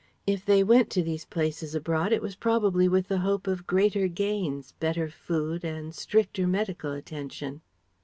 If 0.25 0.43
they 0.43 0.63
went 0.63 0.89
to 0.97 1.03
these 1.03 1.25
places 1.25 1.75
abroad 1.75 2.11
it 2.11 2.23
was 2.23 2.35
probably 2.35 2.87
with 2.87 3.07
the 3.07 3.19
hope 3.19 3.45
of 3.45 3.67
greater 3.67 4.07
gains, 4.07 4.71
better 4.79 5.11
food, 5.11 5.63
and 5.63 5.93
stricter 5.93 6.47
medical 6.47 6.91
attention. 6.91 7.61